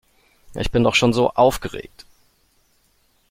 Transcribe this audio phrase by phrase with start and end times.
[0.55, 2.07] Ich bin doch schon so aufgeregt.